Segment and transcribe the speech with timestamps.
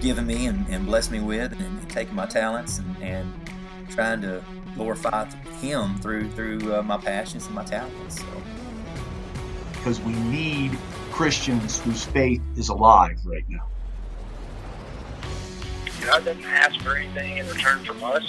[0.00, 3.32] given me and, and blessed me with, and, and taking my talents and, and
[3.90, 4.42] trying to
[4.74, 5.26] glorify
[5.60, 8.20] Him through through uh, my passions and my talents.
[8.20, 8.26] So.
[9.72, 10.76] Because we need
[11.10, 13.66] Christians whose faith is alive right now.
[16.06, 18.24] God doesn't ask for anything in return from us.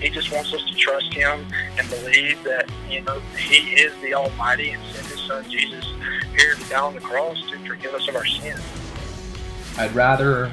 [0.00, 1.44] He just wants us to trust Him
[1.76, 5.84] and believe that you know He is the Almighty and sent His Son Jesus
[6.36, 8.60] here to die on the cross to forgive us of our sins.
[9.76, 10.50] I'd rather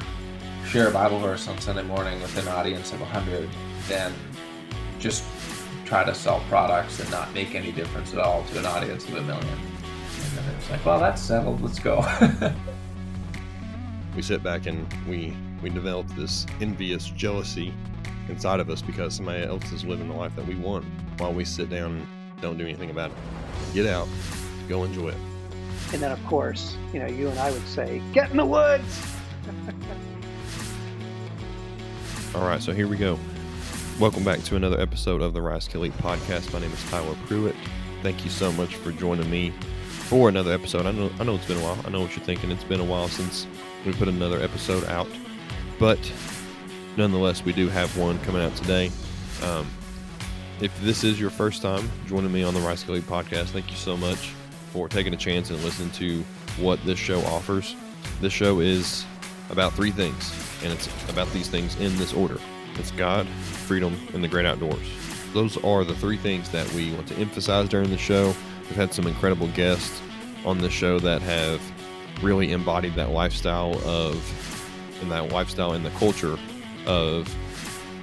[0.66, 3.48] share a Bible verse on Sunday morning with an audience of 100
[3.88, 4.12] than
[4.98, 5.24] just
[5.84, 9.14] try to sell products and not make any difference at all to an audience of
[9.14, 9.46] a million.
[9.46, 11.62] And then it's like, well, that's settled.
[11.62, 12.04] Let's go.
[14.16, 17.72] we sit back and we we develop this envious jealousy
[18.28, 20.84] inside of us because somebody else is living the life that we want
[21.18, 22.06] while we sit down and
[22.40, 23.16] don't do anything about it.
[23.72, 24.08] Get out,
[24.68, 25.16] go enjoy it.
[25.92, 29.06] And then, of course, you know, you and I would say, get in the woods.
[32.36, 33.18] All right, so here we go.
[33.98, 36.52] Welcome back to another episode of the Rise Elite podcast.
[36.52, 37.56] My name is Tyler Pruitt.
[38.02, 39.54] Thank you so much for joining me
[39.88, 40.84] for another episode.
[40.84, 41.78] I know I know it's been a while.
[41.86, 42.50] I know what you're thinking.
[42.50, 43.46] It's been a while since
[43.86, 45.08] we put another episode out,
[45.78, 45.98] but
[46.98, 48.90] nonetheless, we do have one coming out today.
[49.42, 49.66] Um,
[50.60, 53.78] if this is your first time joining me on the Rise Elite podcast, thank you
[53.78, 54.34] so much
[54.72, 56.22] for taking a chance and listening to
[56.62, 57.74] what this show offers.
[58.20, 59.06] This show is
[59.48, 60.30] about three things,
[60.62, 62.38] and it's about these things in this order.
[62.76, 64.86] It's God, freedom, and the great outdoors.
[65.32, 68.34] Those are the three things that we want to emphasize during the show.
[68.62, 70.00] We've had some incredible guests
[70.44, 71.60] on the show that have
[72.22, 74.16] really embodied that lifestyle of,
[75.02, 76.38] and that lifestyle and the culture
[76.86, 77.34] of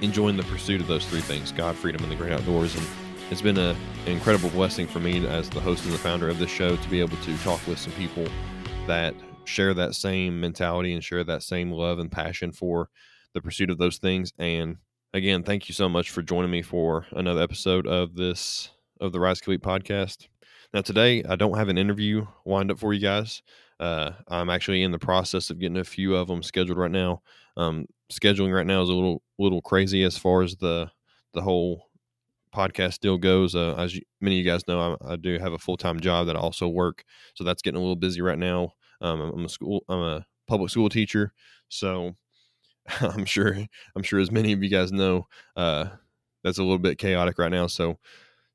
[0.02, 2.74] enjoying the pursuit of those three things God, freedom, and the great outdoors.
[2.76, 2.86] And
[3.30, 6.38] it's been a, an incredible blessing for me as the host and the founder of
[6.38, 8.26] this show to be able to talk with some people
[8.86, 12.88] that share that same mentality and share that same love and passion for
[13.34, 14.32] the pursuit of those things.
[14.38, 14.76] And
[15.12, 18.70] again, thank you so much for joining me for another episode of this
[19.00, 20.28] of the Rise Elite podcast.
[20.72, 23.42] Now today I don't have an interview lined up for you guys.
[23.80, 27.22] Uh, I'm actually in the process of getting a few of them scheduled right now.
[27.56, 30.90] Um, scheduling right now is a little little crazy as far as the
[31.32, 31.88] the whole
[32.54, 33.54] podcast deal goes.
[33.54, 36.00] Uh, as you, many of you guys know, I, I do have a full time
[36.00, 37.04] job that I also work,
[37.34, 38.74] so that's getting a little busy right now.
[39.00, 41.32] Um, I'm a school, I'm a public school teacher,
[41.68, 42.16] so
[43.00, 43.56] I'm sure
[43.96, 45.86] I'm sure as many of you guys know, uh,
[46.42, 47.66] that's a little bit chaotic right now.
[47.66, 47.98] So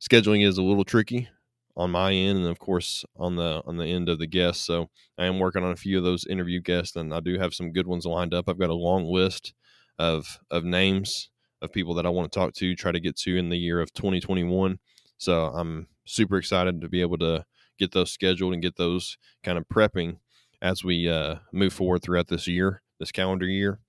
[0.01, 1.29] scheduling is a little tricky
[1.77, 4.63] on my end, and of course on the on the end of the guests.
[4.65, 7.53] So I am working on a few of those interview guests, and I do have
[7.53, 8.49] some good ones lined up.
[8.49, 9.53] I've got a long list
[9.97, 11.29] of of names
[11.61, 13.81] of people that I want to talk to, try to get to in the year
[13.81, 14.79] of 2021.
[15.17, 17.45] So I'm super excited to be able to
[17.77, 20.17] get those scheduled and get those kind of prepping
[20.61, 23.79] as we uh, move forward throughout this year, this calendar year.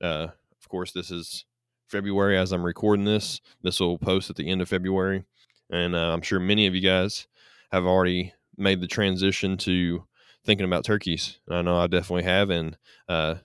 [0.00, 0.28] Uh,
[0.60, 1.44] of course, this is
[1.88, 3.40] February as I'm recording this.
[3.62, 5.24] This will post at the end of February.
[5.70, 7.26] And uh, I'm sure many of you guys
[7.72, 10.04] have already made the transition to
[10.44, 11.38] thinking about turkeys.
[11.48, 12.50] I know I definitely have.
[12.50, 12.76] And
[13.08, 13.36] uh,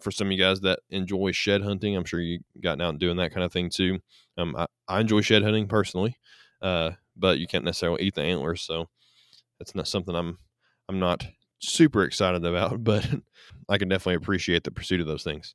[0.00, 3.00] for some of you guys that enjoy shed hunting, I'm sure you've gotten out and
[3.00, 4.00] doing that kind of thing too.
[4.36, 6.18] Um, I, I enjoy shed hunting personally,
[6.60, 8.62] uh, but you can't necessarily eat the antlers.
[8.62, 8.88] So
[9.58, 10.38] that's not something I'm
[10.88, 11.24] I'm not
[11.68, 13.08] super excited about, but
[13.68, 15.54] I can definitely appreciate the pursuit of those things.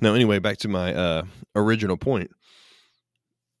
[0.00, 1.22] Now, anyway, back to my uh,
[1.54, 2.30] original point.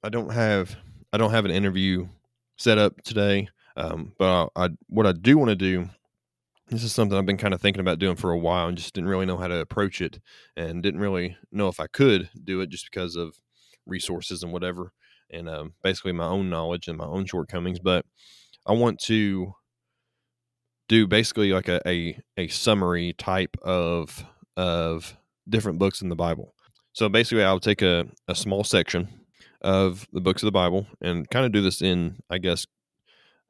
[0.02, 0.76] I don't have
[1.12, 2.08] I don't have an interview
[2.56, 5.88] set up today, um, but I, I what I do want to do.
[6.68, 8.94] This is something I've been kind of thinking about doing for a while, and just
[8.94, 10.20] didn't really know how to approach it,
[10.56, 13.34] and didn't really know if I could do it just because of
[13.86, 14.92] resources and whatever,
[15.30, 17.80] and um, basically my own knowledge and my own shortcomings.
[17.80, 18.06] But
[18.66, 19.54] I want to
[20.90, 24.24] do basically like a, a, a summary type of
[24.56, 25.16] of
[25.48, 26.52] different books in the Bible.
[26.92, 29.08] So basically, I'll take a, a small section
[29.62, 32.66] of the books of the Bible and kind of do this in, I guess,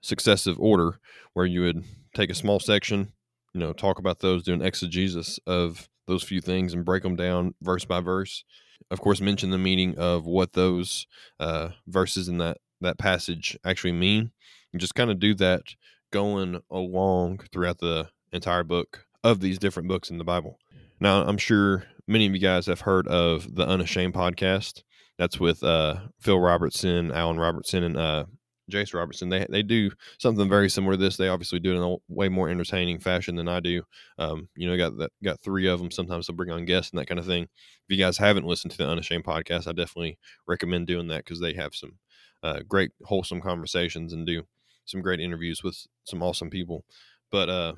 [0.03, 1.01] successive order,
[1.33, 1.83] where you would
[2.15, 3.12] take a small section,
[3.55, 7.16] you know, talk about those, do an exegesis of those few things and break them
[7.16, 8.45] down verse by verse.
[8.91, 11.07] Of course, mention the meaning of what those
[11.39, 14.33] uh, verses in that, that passage actually mean,
[14.72, 15.63] and just kind of do that
[16.10, 20.59] going along throughout the entire book of these different books in the Bible.
[21.01, 24.83] Now, I'm sure many of you guys have heard of the Unashamed podcast.
[25.18, 28.24] That's with uh, Phil Robertson, Alan Robertson, and uh,
[28.71, 29.28] Jase Robertson.
[29.28, 31.16] They they do something very similar to this.
[31.16, 33.83] They obviously do it in a way more entertaining fashion than I do.
[34.18, 35.91] Um, you know, got that got three of them.
[35.91, 37.45] Sometimes they'll bring on guests and that kind of thing.
[37.45, 41.41] If you guys haven't listened to the Unashamed podcast, I definitely recommend doing that because
[41.41, 41.98] they have some
[42.42, 44.45] uh, great wholesome conversations and do
[44.91, 46.84] some great interviews with some awesome people.
[47.31, 47.72] But uh,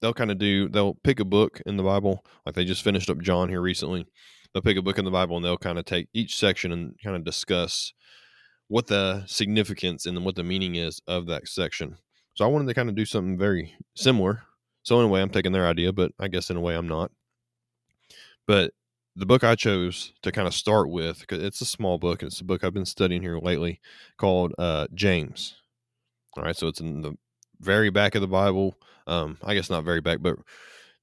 [0.00, 3.10] they'll kind of do they'll pick a book in the Bible, like they just finished
[3.10, 4.06] up John here recently.
[4.52, 6.94] They'll pick a book in the Bible and they'll kind of take each section and
[7.02, 7.92] kind of discuss
[8.68, 11.96] what the significance and what the meaning is of that section.
[12.34, 14.42] So I wanted to kind of do something very similar.
[14.82, 16.88] So in a way, I'm taking their idea, but I guess in a way, I'm
[16.88, 17.10] not.
[18.46, 18.72] But
[19.16, 22.30] the book I chose to kind of start with, because it's a small book, and
[22.30, 23.80] it's a book I've been studying here lately,
[24.18, 25.54] called uh, James.
[26.36, 27.16] All right, so it's in the
[27.60, 28.76] very back of the Bible.
[29.06, 30.36] Um, I guess not very back, but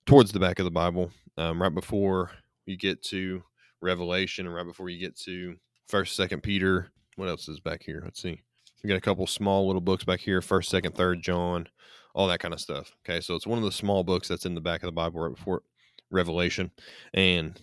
[0.06, 2.32] towards the back of the Bible, um, right before
[2.66, 3.44] you get to
[3.82, 5.56] Revelation, and right before you get to
[5.88, 6.92] First, Second Peter.
[7.16, 8.02] What else is back here?
[8.04, 8.42] Let's see.
[8.84, 10.42] We got a couple small little books back here.
[10.42, 11.68] First, Second, Third John,
[12.14, 12.92] all that kind of stuff.
[13.04, 15.22] Okay, so it's one of the small books that's in the back of the Bible
[15.22, 15.64] right before
[16.12, 16.72] Revelation,
[17.14, 17.60] and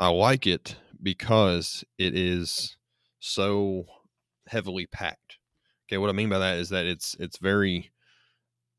[0.00, 2.76] I like it because it is
[3.20, 3.84] so
[4.48, 5.38] heavily packed.
[5.88, 7.92] Okay, what I mean by that is that it's it's very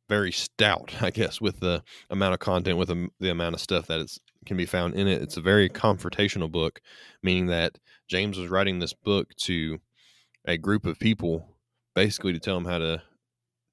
[0.07, 3.88] very stout, I guess, with the amount of content, with the, the amount of stuff
[3.88, 5.22] that it's can be found in it.
[5.22, 6.80] It's a very confrontational book,
[7.24, 9.80] meaning that James was writing this book to
[10.46, 11.48] a group of people,
[11.96, 13.02] basically to tell them how to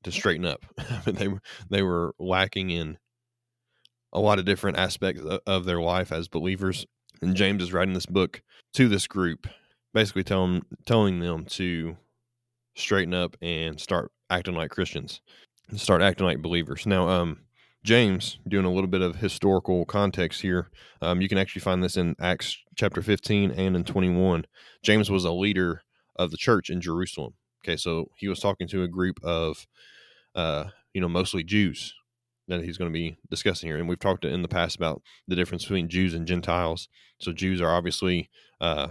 [0.05, 0.65] to straighten up.
[1.05, 1.29] they
[1.71, 2.99] they were lacking in
[4.13, 6.87] a lot of different aspects of their life as believers,
[7.21, 8.43] and James is writing this book
[8.75, 9.47] to this group,
[9.93, 11.97] basically telling telling them to
[12.75, 15.21] straighten up and start acting like Christians
[15.69, 16.87] and start acting like believers.
[16.87, 17.41] Now, um,
[17.85, 20.69] James, doing a little bit of historical context here,
[21.01, 24.45] um, you can actually find this in Acts chapter 15 and in 21.
[24.83, 25.83] James was a leader
[26.17, 27.35] of the church in Jerusalem.
[27.65, 29.67] Okay, so he was talking to a group of,
[30.35, 30.65] uh,
[30.95, 31.95] you know, mostly Jews
[32.49, 33.79] that he's going to be discussing here.
[33.79, 36.89] And we've talked in the past about the difference between Jews and Gentiles.
[37.19, 38.31] So Jews are obviously
[38.61, 38.89] uh,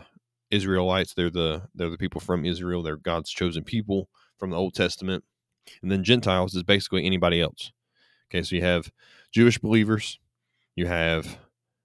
[0.51, 1.13] Israelites.
[1.13, 2.83] They're the they're the people from Israel.
[2.83, 5.23] They're God's chosen people from the Old Testament.
[5.81, 7.71] And then Gentiles is basically anybody else.
[8.29, 8.91] Okay, so you have
[9.31, 10.19] Jewish believers,
[10.75, 11.37] you have,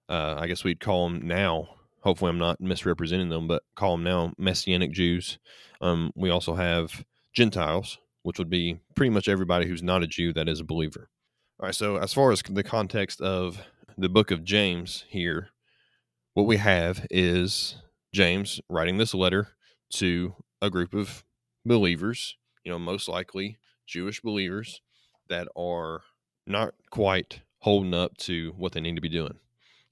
[0.08, 1.68] uh, I guess we'd call them now,
[2.00, 5.38] hopefully I'm not misrepresenting them, but call them now Messianic Jews.
[5.80, 7.04] Um, we also have
[7.34, 11.08] Gentiles, which would be pretty much everybody who's not a Jew that is a believer.
[11.58, 13.60] All right, so as far as the context of
[13.98, 15.50] the book of James here,
[16.34, 17.76] what we have is
[18.12, 19.48] James writing this letter
[19.94, 21.24] to a group of
[21.64, 24.80] believers, you know, most likely Jewish believers
[25.28, 26.02] that are
[26.46, 29.38] not quite holding up to what they need to be doing.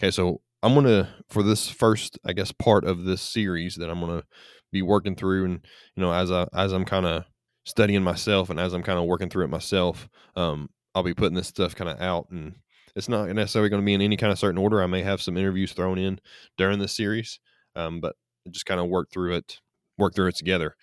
[0.00, 3.90] Okay, so I'm going to, for this first, I guess, part of this series that
[3.90, 4.26] I'm going to
[4.72, 5.60] be working through, and,
[5.94, 7.24] you know, as I, as I'm kind of
[7.64, 11.34] studying myself and as I'm kind of working through it myself, um, I'll be putting
[11.34, 12.54] this stuff kind of out and
[12.94, 14.82] it's not necessarily going to be in any kind of certain order.
[14.82, 16.20] I may have some interviews thrown in
[16.56, 17.40] during this series,
[17.76, 18.16] um, but
[18.50, 19.60] just kind of work through it,
[19.98, 20.76] work through it together.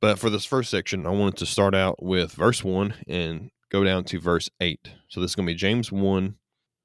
[0.00, 3.84] But for this first section, I wanted to start out with verse 1 and go
[3.84, 4.90] down to verse 8.
[5.08, 6.34] So this is going to be James 1,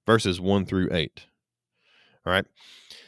[0.05, 1.25] verses 1 through 8.
[2.25, 2.45] All right.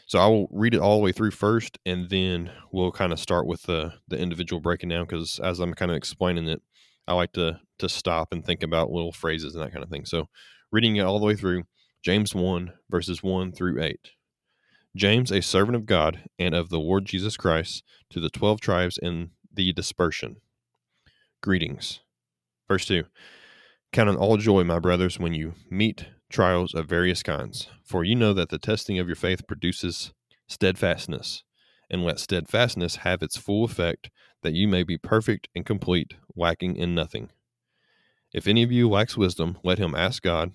[0.08, 3.20] So I will read it all the way through first, and then we'll kind of
[3.20, 6.64] start with the, the individual breaking down because as I'm kind of explaining it,
[7.08, 10.06] I like to, to stop and think about little phrases and that kind of thing.
[10.06, 10.28] So
[10.72, 11.66] reading it all the way through,
[12.04, 14.00] James 1, verses 1 through 8.
[14.96, 18.98] James, a servant of God and of the Lord Jesus Christ, to the twelve tribes
[19.02, 20.38] in the dispersion.
[21.42, 22.00] Greetings.
[22.68, 23.04] Verse 2
[23.92, 28.16] Count on all joy, my brothers, when you meet trials of various kinds, for you
[28.16, 30.12] know that the testing of your faith produces
[30.48, 31.44] steadfastness.
[31.92, 34.12] And let steadfastness have its full effect,
[34.44, 37.32] that you may be perfect and complete, lacking in nothing.
[38.32, 40.52] If any of you lacks wisdom, let him ask God,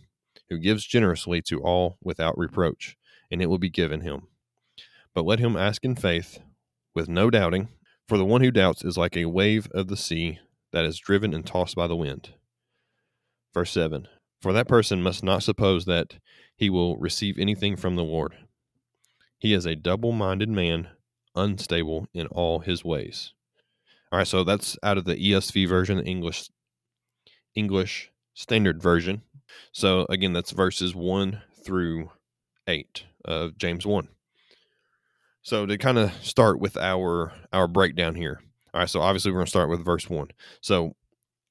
[0.49, 2.97] who gives generously to all without reproach,
[3.33, 4.29] and it will be given him.
[5.15, 6.41] But let him ask in faith,
[6.95, 7.69] with no doubting,
[8.09, 10.41] for the one who doubts is like a wave of the sea
[10.73, 12.35] that is driven and tossed by the wind.
[13.53, 14.09] Verse 7
[14.43, 16.17] For that person must not suppose that
[16.57, 18.35] he will receive anything from the Lord.
[19.39, 20.89] He is a double minded man,
[21.37, 23.33] unstable in all his ways.
[24.11, 26.49] All right, so that's out of the ESV version, the English
[27.55, 29.23] English Standard Version.
[29.73, 32.11] So again, that's verses 1 through
[32.67, 34.09] 8 of James 1.
[35.45, 38.41] So to kind of start with our our breakdown here.
[38.73, 40.29] All right, so obviously we're going to start with verse 1.
[40.61, 40.97] So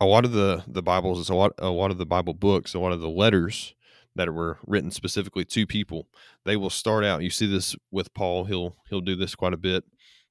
[0.01, 2.73] a lot of the the Bibles is a lot a lot of the Bible books,
[2.73, 3.75] a lot of the letters
[4.15, 6.07] that were written specifically to people,
[6.45, 7.23] they will start out.
[7.23, 8.45] You see this with Paul.
[8.45, 9.83] He'll he'll do this quite a bit.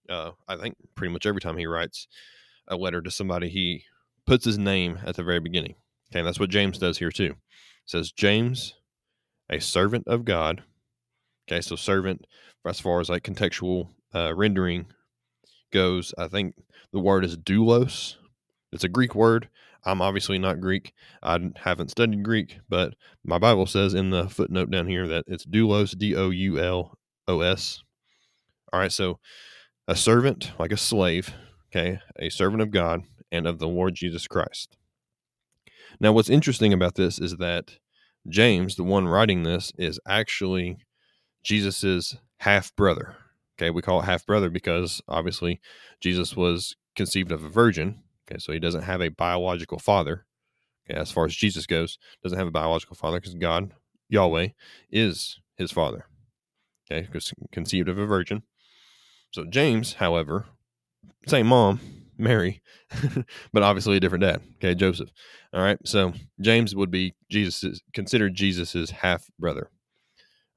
[0.09, 2.07] Uh, I think pretty much every time he writes
[2.69, 3.85] a letter to somebody, he
[4.27, 5.77] puts his name at the very beginning.
[6.11, 7.31] Okay, that's what James does here too.
[7.33, 7.37] It
[7.87, 8.75] says James,
[9.49, 10.63] a servant of God.
[11.53, 12.27] Okay, so servant
[12.67, 14.87] as far as like contextual uh, rendering
[15.71, 16.55] goes, I think
[16.95, 18.15] the word is doulos.
[18.73, 19.51] It's a Greek word.
[19.85, 20.95] I'm obviously not Greek.
[21.23, 25.45] I haven't studied Greek, but my Bible says in the footnote down here that it's
[25.45, 26.97] doulos, D O U L
[27.29, 27.83] O S.
[28.73, 29.19] All right, so
[29.87, 31.35] a servant, like a slave,
[31.69, 34.79] okay, a servant of God and of the Lord Jesus Christ.
[36.01, 37.77] Now, what's interesting about this is that
[38.27, 40.79] James, the one writing this, is actually
[41.43, 43.17] Jesus's half brother.
[43.59, 45.61] Okay, we call it half brother because obviously
[46.01, 48.01] Jesus was conceived of a virgin.
[48.29, 50.27] Okay, so he doesn't have a biological father.
[50.89, 53.73] Okay, as far as Jesus goes, doesn't have a biological father because God,
[54.09, 54.49] Yahweh,
[54.91, 56.07] is his father.
[56.91, 58.43] Okay, because conceived of a virgin.
[59.31, 60.47] So James, however,
[61.27, 61.81] same mom,
[62.19, 62.63] Mary,
[63.53, 64.41] but obviously a different dad.
[64.57, 65.11] Okay, Joseph.
[65.53, 69.71] All right, so James would be Jesus considered Jesus's half brother.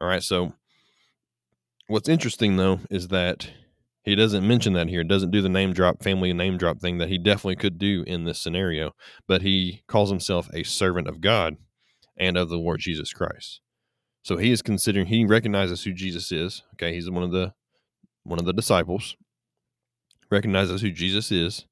[0.01, 0.53] All right, so
[1.87, 3.49] what's interesting though is that
[4.03, 5.03] he doesn't mention that here.
[5.03, 8.23] Doesn't do the name drop, family name drop thing that he definitely could do in
[8.23, 8.91] this scenario.
[9.27, 11.57] But he calls himself a servant of God
[12.15, 13.61] and of the Lord Jesus Christ.
[14.21, 16.63] So he is considering he recognizes who Jesus is.
[16.73, 17.53] Okay, he's one of the
[18.23, 19.15] one of the disciples.
[20.29, 21.65] Recognizes who Jesus is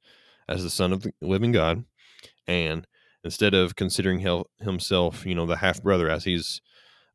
[0.47, 1.85] as the Son of the living God,
[2.47, 2.85] and
[3.23, 4.25] instead of considering
[4.59, 6.61] himself, you know, the half brother as he's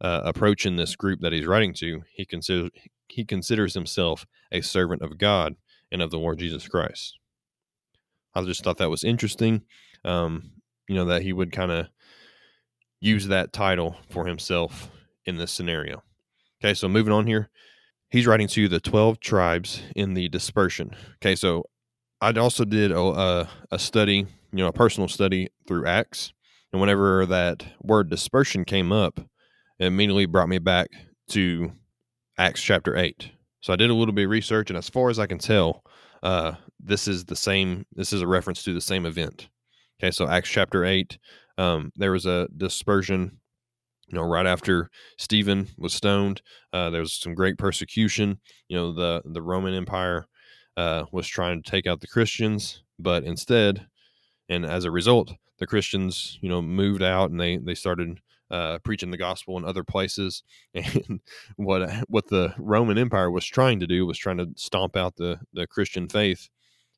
[0.00, 2.71] uh, approaching this group that he's writing to, he considers
[3.09, 5.57] he considers himself a servant of God
[5.90, 7.19] and of the Lord Jesus Christ.
[8.35, 9.62] I just thought that was interesting.
[10.05, 10.52] Um,
[10.88, 11.87] you know, that he would kind of
[13.00, 14.90] use that title for himself
[15.25, 16.02] in this scenario.
[16.62, 17.50] Okay, so moving on here,
[18.11, 20.95] he's writing to the 12 tribes in the dispersion.
[21.17, 21.64] Okay, so
[22.21, 26.33] I also did a, a study, you know, a personal study through Acts.
[26.73, 29.21] And whenever that word dispersion came up,
[29.78, 30.88] it immediately brought me back
[31.30, 31.73] to
[32.37, 33.30] Acts chapter 8.
[33.61, 35.82] So I did a little bit of research, and as far as I can tell,
[36.23, 39.49] uh, this is the same, this is a reference to the same event.
[40.00, 41.18] Okay, so Acts chapter 8,
[41.58, 43.38] um, there was a dispersion,
[44.06, 46.40] you know, right after Stephen was stoned.
[46.73, 48.40] Uh, there was some great persecution.
[48.68, 50.26] You know, the, the Roman Empire
[50.76, 53.87] uh, was trying to take out the Christians, but instead,
[54.49, 58.20] and as a result, the Christians, you know, moved out and they, they started
[58.50, 60.43] uh, preaching the gospel in other places.
[60.75, 61.21] And
[61.57, 65.38] what what the Roman Empire was trying to do was trying to stomp out the
[65.52, 66.49] the Christian faith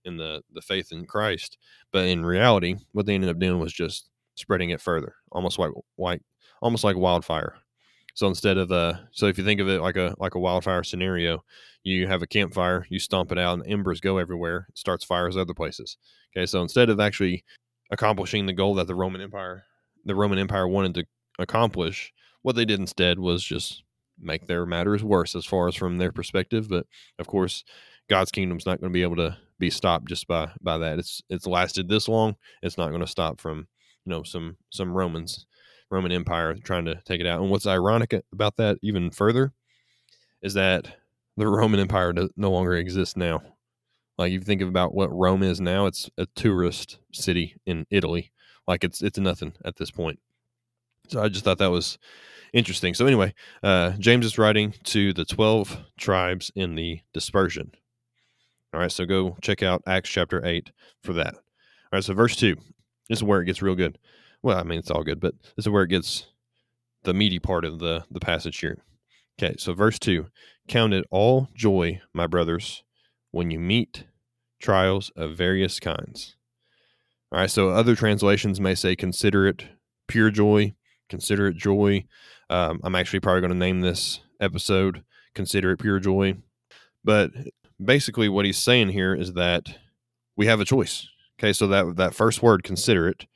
[0.05, 1.59] and the the faith in Christ.
[1.93, 5.71] But in reality, what they ended up doing was just spreading it further, almost like
[5.99, 6.23] like
[6.63, 7.55] almost like wildfire.
[8.15, 10.85] So instead of uh, so if you think of it like a like a wildfire
[10.85, 11.45] scenario,
[11.85, 14.67] you have a campfire, you stomp it out, and embers go everywhere.
[14.69, 15.97] It starts fires other places.
[16.37, 17.45] Okay, so instead of actually
[17.91, 19.65] accomplishing the goal that the Roman Empire
[20.05, 21.05] the Roman Empire wanted to
[21.41, 22.13] accomplish.
[22.43, 23.83] What they did instead was just
[24.19, 26.69] make their matters worse as far as from their perspective.
[26.69, 26.87] But
[27.19, 27.65] of course,
[28.09, 30.99] God's kingdom's not going to be able to be stopped just by by that.
[30.99, 32.37] It's it's lasted this long.
[32.63, 33.69] It's not going to stop from
[34.05, 35.47] you know some some Romans,
[35.91, 37.41] Roman Empire trying to take it out.
[37.41, 39.53] And what's ironic about that even further
[40.43, 40.97] is that
[41.37, 43.43] the Roman Empire no longer exists now.
[44.19, 48.33] Like if you think about what Rome is now, it's a tourist city in Italy.
[48.67, 50.19] Like it's it's nothing at this point.
[51.17, 51.99] I just thought that was
[52.53, 52.95] interesting.
[52.95, 57.73] So anyway, uh, James is writing to the 12 tribes in the dispersion.
[58.73, 60.71] All right, so go check out Acts chapter 8
[61.03, 61.35] for that.
[61.35, 61.41] All
[61.95, 62.57] right, so verse 2.
[63.09, 63.99] This is where it gets real good.
[64.43, 66.27] Well, I mean, it's all good, but this is where it gets
[67.03, 68.79] the meaty part of the, the passage here.
[69.39, 70.27] Okay, so verse 2
[70.69, 72.85] Count it all joy, my brothers,
[73.33, 74.05] when you meet
[74.61, 76.37] trials of various kinds.
[77.33, 79.65] All right, so other translations may say consider it
[80.07, 80.75] pure joy,
[81.11, 82.05] consider it joy.
[82.49, 86.37] Um, I'm actually probably going to name this episode Consider It Pure Joy.
[87.05, 87.33] But
[87.83, 89.79] basically, what he's saying here is that
[90.37, 91.09] we have a choice.
[91.39, 93.27] Okay, so that, that first word, consider it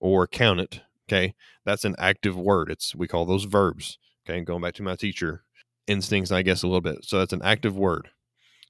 [0.00, 1.34] or count it, okay,
[1.64, 2.70] that's an active word.
[2.70, 3.98] It's we call those verbs.
[4.28, 5.44] Okay, going back to my teacher
[5.86, 7.04] instincts, I guess, a little bit.
[7.04, 8.10] So that's an active word.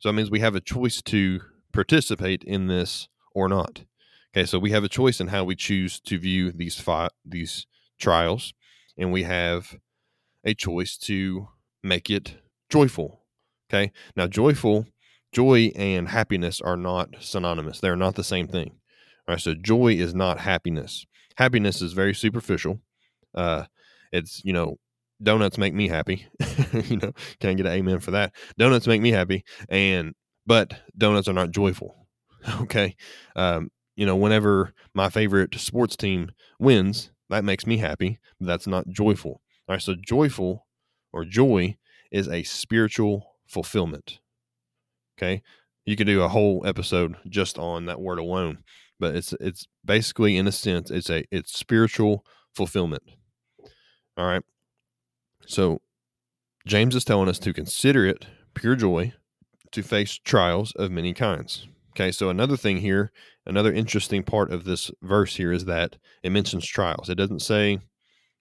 [0.01, 1.41] So that means we have a choice to
[1.73, 3.85] participate in this or not.
[4.33, 7.67] Okay, so we have a choice in how we choose to view these five, these
[7.99, 8.55] trials,
[8.97, 9.77] and we have
[10.45, 11.49] a choice to
[11.83, 12.37] make it
[12.71, 13.23] joyful.
[13.71, 13.93] Okay.
[14.17, 14.87] Now, joyful,
[15.33, 17.81] joy and happiness are not synonymous.
[17.81, 18.71] They're not the same thing.
[19.29, 19.41] All right.
[19.41, 21.07] So, joy is not happiness.
[21.37, 22.81] Happiness is very superficial.
[23.35, 23.65] Uh,
[24.13, 24.77] it's, you know,
[25.23, 26.27] donuts make me happy.
[26.73, 28.33] you know, can't get an amen for that?
[28.59, 29.45] Donuts make me happy.
[29.69, 30.15] And,
[30.47, 31.95] but donuts are not joyful.
[32.63, 32.95] Okay.
[33.35, 38.67] Um, you know, whenever my favorite sports team wins, that makes me happy, but that's
[38.67, 39.41] not joyful.
[39.69, 40.67] All right, so joyful
[41.13, 41.77] or joy
[42.11, 44.21] is a spiritual fulfillment.
[45.19, 45.43] Okay.
[45.85, 48.59] You could do a whole episode just on that word alone.
[49.01, 53.03] but it's it's basically in a sense it's a it's spiritual fulfillment.
[54.17, 54.43] All right.
[55.47, 55.81] So
[56.67, 59.13] James is telling us to consider it pure joy
[59.73, 61.69] to face trials of many kinds.
[61.93, 63.11] Okay, so another thing here,
[63.49, 67.09] another interesting part of this verse here is that it mentions trials.
[67.09, 67.81] It doesn't say,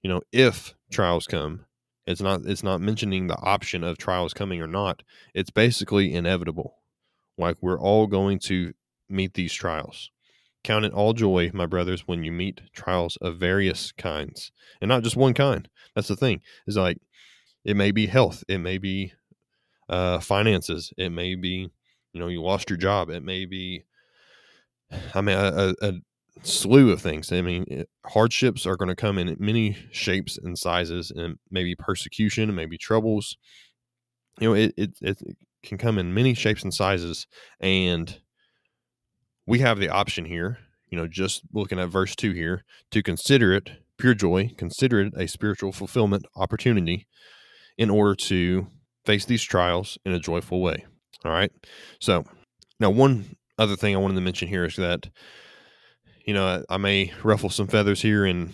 [0.04, 1.66] you know, if trials come.
[2.06, 5.04] It's not it's not mentioning the option of trials coming or not.
[5.34, 6.76] It's basically inevitable.
[7.38, 8.74] Like we're all going to
[9.10, 10.10] meet these trials.
[10.64, 14.52] Count it all joy, my brothers, when you meet trials of various kinds.
[14.82, 15.68] And not just one kind.
[15.96, 16.42] That's the thing.
[16.66, 16.98] Is like
[17.66, 19.12] it may be health, it may be
[19.90, 21.70] uh, finances, it may be,
[22.14, 23.84] you know, you lost your job, it may be,
[25.14, 25.94] I mean, a, a,
[26.44, 27.32] slew of things.
[27.32, 31.76] I mean, it, hardships are going to come in many shapes and sizes, and maybe
[31.76, 33.38] persecution, maybe troubles.
[34.40, 35.18] You know, it, it, it
[35.64, 37.28] can come in many shapes and sizes,
[37.60, 38.20] and
[39.46, 40.60] we have the option here.
[40.90, 45.14] You know, just looking at verse two here, to consider it pure joy, consider it
[45.18, 47.08] a spiritual fulfillment opportunity,
[47.78, 48.68] in order to
[49.06, 50.86] face these trials in a joyful way.
[51.26, 51.52] All right.
[52.00, 52.26] So
[52.80, 55.08] now, one other thing I wanted to mention here is that
[56.28, 58.52] you know, I, I may ruffle some feathers here and,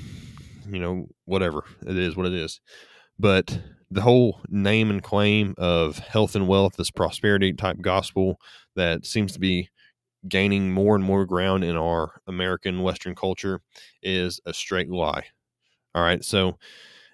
[0.69, 1.63] you know, whatever.
[1.85, 2.61] It is what it is.
[3.19, 3.59] But
[3.91, 8.39] the whole name and claim of health and wealth, this prosperity type gospel
[8.75, 9.69] that seems to be
[10.29, 13.59] gaining more and more ground in our American Western culture
[14.03, 15.23] is a straight lie.
[15.95, 16.23] All right.
[16.23, 16.57] So,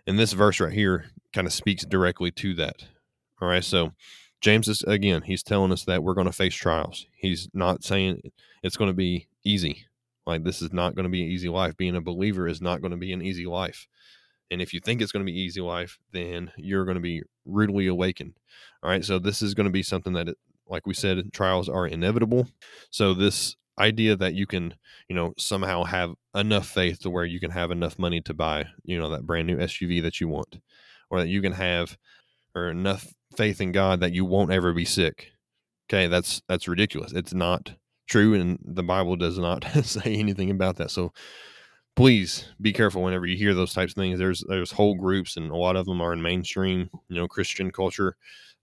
[0.06, 2.84] in this verse right here, kind of speaks directly to that.
[3.42, 3.64] All right.
[3.64, 3.92] So,
[4.42, 7.06] James is again, he's telling us that we're going to face trials.
[7.12, 8.22] He's not saying
[8.64, 9.86] it's going to be easy.
[10.26, 11.76] Like this is not going to be an easy life.
[11.76, 13.88] Being a believer is not going to be an easy life.
[14.52, 17.24] And if you think it's going to be easy life, then you're going to be
[17.46, 18.34] rudely awakened.
[18.82, 19.04] All right.
[19.04, 20.30] So this is going to be something that,
[20.68, 22.48] like we said, trials are inevitable.
[22.90, 24.76] So this idea that you can,
[25.08, 28.66] you know, somehow have enough faith to where you can have enough money to buy,
[28.84, 30.60] you know, that brand new SUV that you want,
[31.10, 31.98] or that you can have,
[32.56, 35.32] or enough faith in God that you won't ever be sick.
[35.90, 37.14] Okay, that's that's ridiculous.
[37.14, 37.74] It's not
[38.08, 40.92] true, and the Bible does not say anything about that.
[40.92, 41.14] So
[41.96, 44.20] please be careful whenever you hear those types of things.
[44.20, 47.72] There's there's whole groups, and a lot of them are in mainstream, you know, Christian
[47.72, 48.16] culture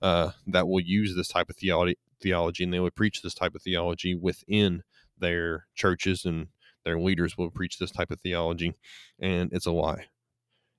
[0.02, 3.54] uh, that will use this type of theology, theology, and they will preach this type
[3.54, 4.82] of theology within
[5.18, 6.48] their churches, and
[6.84, 8.74] their leaders will preach this type of theology,
[9.18, 10.06] and it's a lie.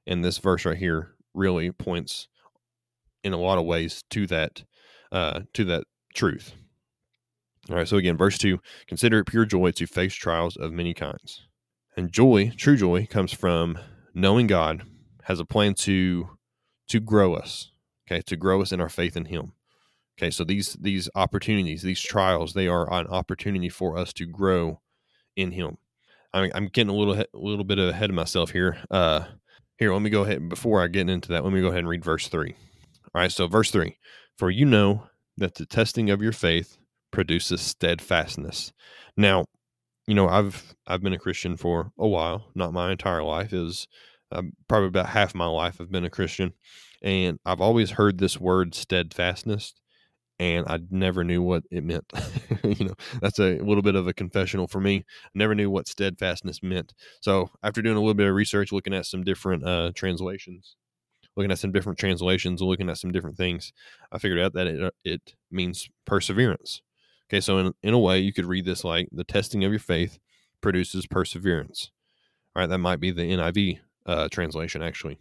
[0.06, 2.28] And this verse right here really points,
[3.24, 4.64] in a lot of ways, to that
[5.12, 6.54] uh, to that truth.
[7.70, 10.94] All right, so again, verse 2 consider it pure joy to face trials of many
[10.94, 11.48] kinds.
[11.98, 13.78] And joy, true joy, comes from
[14.14, 14.84] knowing God
[15.24, 16.30] has a plan to
[16.88, 17.72] to grow us,
[18.08, 19.54] okay, to grow us in our faith in Him.
[20.18, 24.80] Okay, so these these opportunities, these trials, they are an opportunity for us to grow
[25.36, 25.78] in Him.
[26.34, 28.78] I I'm getting a little a little bit ahead of myself here.
[28.90, 29.26] Uh,
[29.78, 31.44] here, let me go ahead before I get into that.
[31.44, 32.56] Let me go ahead and read verse three.
[33.18, 33.98] All right, so verse three:
[34.38, 36.78] For you know that the testing of your faith
[37.10, 38.74] produces steadfastness.
[39.18, 39.46] Now,
[40.06, 43.54] you know, I've I've been a Christian for a while, not my entire life.
[43.54, 43.88] Is
[44.32, 46.54] uh, probably about half my life I've been a Christian,
[47.02, 49.74] and I've always heard this word steadfastness,
[50.38, 52.14] and I never knew what it meant.
[52.64, 55.06] you know, that's a little bit of a confessional for me.
[55.26, 56.94] I never knew what steadfastness meant.
[57.22, 60.76] So after doing a little bit of research, looking at some different uh, translations,
[61.38, 63.72] looking at some different translations, looking at some different things,
[64.12, 66.82] I figured out that it uh, it means perseverance.
[67.30, 69.80] Okay, so in, in a way, you could read this like the testing of your
[69.80, 70.18] faith
[70.62, 71.92] produces perseverance.
[72.56, 75.20] All right, that might be the NIV uh, translation, actually.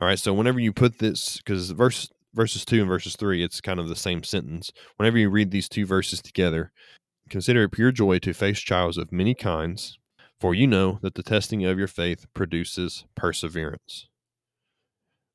[0.00, 3.60] All right, so whenever you put this, because verse verses two and verses three, it's
[3.60, 4.72] kind of the same sentence.
[4.96, 6.72] Whenever you read these two verses together,
[7.30, 9.98] consider it pure joy to face trials of many kinds,
[10.40, 14.08] for you know that the testing of your faith produces perseverance.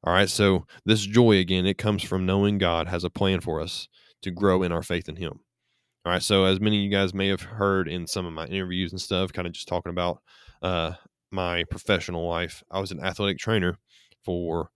[0.04, 3.62] All right, so this joy again, it comes from knowing God has a plan for
[3.62, 3.88] us
[4.24, 5.42] to grow in our faith in Him.
[6.04, 6.24] All right.
[6.24, 9.00] So, as many of you guys may have heard in some of my interviews and
[9.00, 10.20] stuff, kind of just talking about
[10.64, 10.94] uh,
[11.32, 13.78] my professional life, I was an athletic trainer
[14.26, 14.72] for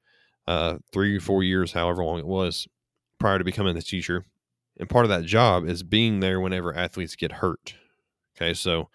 [0.47, 2.67] uh, three or four years, however long it was,
[3.19, 4.23] prior to becoming a teacher.
[4.79, 7.73] And part of that job is being there whenever athletes get hurt.
[8.37, 8.53] Okay.
[8.53, 8.89] So,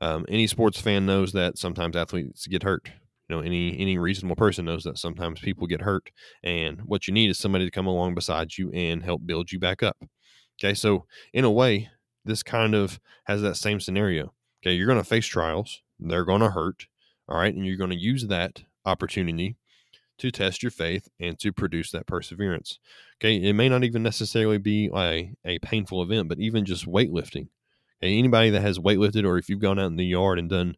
[0.00, 2.90] um, any sports fan knows that sometimes athletes get hurt.
[3.28, 6.10] You know, any any reasonable person knows that sometimes people get hurt,
[6.44, 9.58] and what you need is somebody to come along beside you and help build you
[9.58, 9.96] back up.
[10.58, 11.90] Okay, so in a way,
[12.24, 14.32] this kind of has that same scenario.
[14.62, 16.86] Okay, you're going to face trials, they're going to hurt,
[17.28, 19.56] all right, and you're going to use that opportunity
[20.18, 22.78] to test your faith and to produce that perseverance.
[23.20, 27.48] Okay, it may not even necessarily be a, a painful event, but even just weightlifting.
[28.02, 30.76] Okay, anybody that has weightlifted, or if you've gone out in the yard and done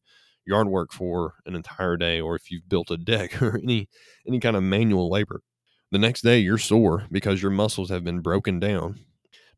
[0.48, 3.88] yard work for an entire day, or if you've built a deck or any
[4.26, 5.42] any kind of manual labor,
[5.90, 9.00] the next day you're sore because your muscles have been broken down.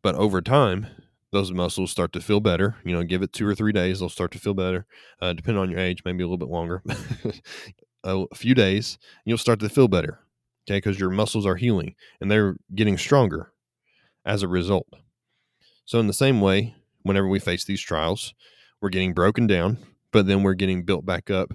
[0.03, 0.87] But over time,
[1.33, 2.77] those muscles start to feel better.
[2.85, 4.87] You know, give it two or three days, they'll start to feel better.
[5.21, 6.83] Uh, depending on your age, maybe a little bit longer.
[8.05, 10.21] a few days, you'll start to feel better.
[10.69, 13.53] Okay, because your muscles are healing and they're getting stronger
[14.25, 14.89] as a result.
[15.85, 18.35] So, in the same way, whenever we face these trials,
[18.81, 19.79] we're getting broken down,
[20.13, 21.53] but then we're getting built back up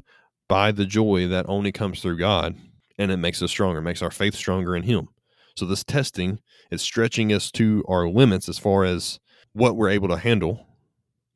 [0.48, 2.56] by the joy that only comes through God,
[2.98, 5.08] and it makes us stronger, makes our faith stronger in Him.
[5.56, 6.39] So, this testing
[6.72, 9.20] is stretching us to our limits as far as
[9.54, 10.68] what we're able to handle,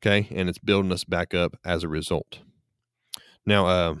[0.02, 2.40] okay, and it's building us back up as a result.
[3.46, 3.94] Now, uh,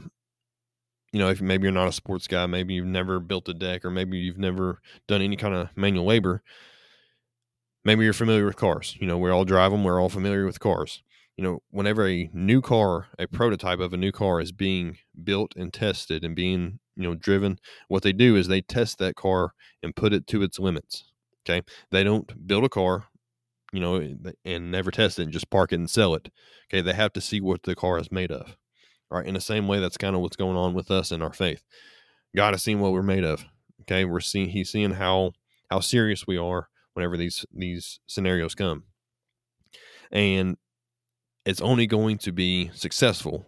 [1.12, 3.84] you know, if maybe you're not a sports guy, maybe you've never built a deck,
[3.84, 6.42] or maybe you've never done any kind of manual labor,
[7.84, 8.96] maybe you're familiar with cars.
[9.00, 9.84] You know, we all drive them.
[9.84, 11.02] We're all familiar with cars.
[11.36, 15.54] You know, whenever a new car, a prototype of a new car is being built
[15.56, 19.54] and tested and being, you know, driven, what they do is they test that car
[19.82, 21.04] and put it to its limits.
[21.46, 21.62] Okay.
[21.90, 23.06] They don't build a car,
[23.72, 26.30] you know, eh, and never test it and just park it and sell it.
[26.68, 26.82] Okay.
[26.82, 28.56] They have to see what the car is made of.
[29.10, 29.26] All right.
[29.26, 31.64] In the same way, that's kind of what's going on with us in our faith.
[32.36, 33.44] God has seen what we're made of.
[33.82, 34.04] Okay.
[34.04, 35.32] We're seeing, he's seeing how,
[35.70, 38.84] how serious we are whenever these these scenarios come
[40.12, 40.56] and
[41.50, 43.44] it's only going to be successful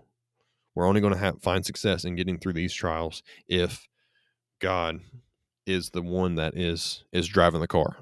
[0.74, 3.86] we're only going to have find success in getting through these trials if
[4.60, 4.98] god
[5.66, 7.96] is the one that is is driving the car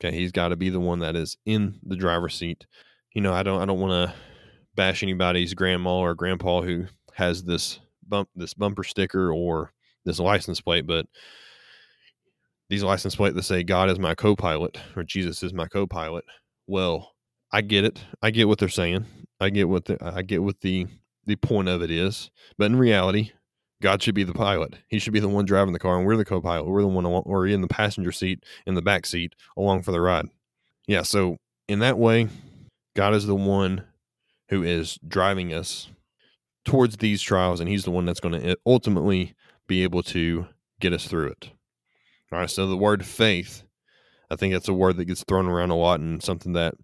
[0.00, 2.66] okay he's got to be the one that is in the driver's seat
[3.12, 4.14] you know i don't i don't want to
[4.76, 9.72] bash anybody's grandma or grandpa who has this bump this bumper sticker or
[10.04, 11.06] this license plate but
[12.68, 16.24] these license plates that say God is my co-pilot or Jesus is my co-pilot.
[16.66, 17.12] Well,
[17.52, 18.04] I get it.
[18.22, 19.06] I get what they're saying.
[19.40, 20.86] I get what the I get what the
[21.24, 22.30] the point of it is.
[22.58, 23.32] But in reality,
[23.82, 24.74] God should be the pilot.
[24.88, 26.66] He should be the one driving the car, and we're the co-pilot.
[26.66, 30.00] We're the one we're in the passenger seat, in the back seat, along for the
[30.00, 30.28] ride.
[30.86, 31.02] Yeah.
[31.02, 31.36] So
[31.68, 32.28] in that way,
[32.94, 33.84] God is the one
[34.48, 35.90] who is driving us
[36.64, 39.34] towards these trials, and He's the one that's going to ultimately
[39.66, 40.46] be able to
[40.80, 41.50] get us through it.
[42.32, 43.62] All right, so the word faith,
[44.30, 46.74] I think that's a word that gets thrown around a lot and something that,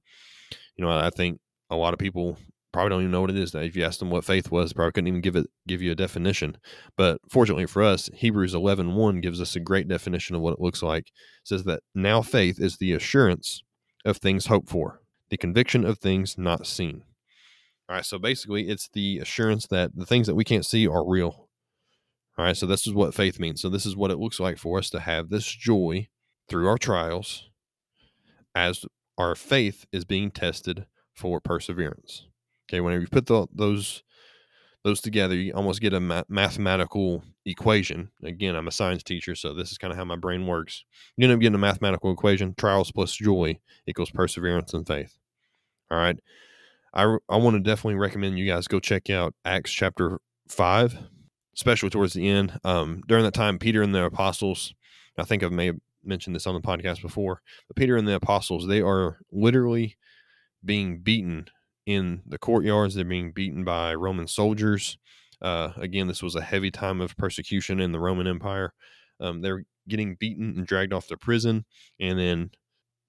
[0.83, 1.38] you know, I think
[1.71, 2.37] a lot of people
[2.73, 3.55] probably don't even know what it is.
[3.55, 5.95] If you ask them what faith was, probably couldn't even give it give you a
[5.95, 6.57] definition.
[6.97, 10.61] But fortunately for us, Hebrews 11, 1 gives us a great definition of what it
[10.61, 11.07] looks like.
[11.07, 11.12] It
[11.45, 13.62] says that now faith is the assurance
[14.05, 17.05] of things hoped for, the conviction of things not seen.
[17.88, 21.09] All right, so basically, it's the assurance that the things that we can't see are
[21.09, 21.49] real.
[22.37, 23.61] All right, so this is what faith means.
[23.61, 26.09] So this is what it looks like for us to have this joy
[26.49, 27.51] through our trials
[28.55, 28.85] as
[29.18, 32.27] our faith is being tested for perseverance.
[32.68, 34.03] Okay, whenever you put the, those
[34.85, 38.11] those together, you almost get a ma- mathematical equation.
[38.25, 40.85] Again, I'm a science teacher, so this is kind of how my brain works.
[41.16, 45.18] You end up getting a mathematical equation: trials plus joy equals perseverance and faith.
[45.90, 46.18] All right,
[46.94, 50.98] I I want to definitely recommend you guys go check out Acts chapter five
[51.55, 52.59] especially towards the end.
[52.64, 54.75] Um, during that time, Peter and the apostles,
[55.18, 55.72] I think I may
[56.04, 59.96] mentioned this on the podcast before, but Peter and the apostles, they are literally
[60.64, 61.46] being beaten
[61.86, 62.94] in the courtyards.
[62.94, 64.98] They're being beaten by Roman soldiers.
[65.40, 68.72] Uh, again, this was a heavy time of persecution in the Roman Empire.
[69.20, 71.64] Um, they're getting beaten and dragged off to prison,
[71.98, 72.50] and then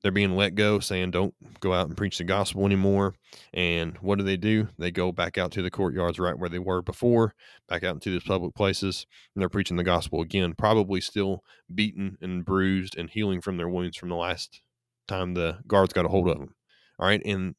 [0.04, 3.16] they're being let go, saying, Don't go out and preach the gospel anymore.
[3.54, 4.68] And what do they do?
[4.78, 7.34] They go back out to the courtyards right where they were before,
[7.70, 12.18] back out into these public places, and they're preaching the gospel again, probably still beaten
[12.22, 14.62] and bruised and healing from their wounds from the last
[15.08, 16.54] time the guards got a hold of them.
[17.00, 17.22] All right.
[17.26, 17.56] And